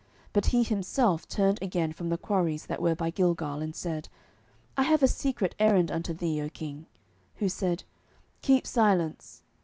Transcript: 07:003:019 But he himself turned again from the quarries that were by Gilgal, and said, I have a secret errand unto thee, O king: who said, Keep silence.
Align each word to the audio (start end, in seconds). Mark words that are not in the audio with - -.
07:003:019 0.29 0.33
But 0.33 0.45
he 0.47 0.63
himself 0.63 1.27
turned 1.27 1.61
again 1.61 1.93
from 1.93 2.09
the 2.09 2.17
quarries 2.17 2.65
that 2.65 2.81
were 2.81 2.95
by 2.95 3.11
Gilgal, 3.11 3.61
and 3.61 3.75
said, 3.75 4.09
I 4.75 4.81
have 4.81 5.03
a 5.03 5.07
secret 5.07 5.53
errand 5.59 5.91
unto 5.91 6.11
thee, 6.11 6.41
O 6.41 6.49
king: 6.49 6.87
who 7.35 7.47
said, 7.47 7.83
Keep 8.41 8.65
silence. 8.65 9.43